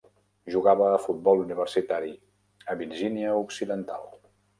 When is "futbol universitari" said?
1.03-2.13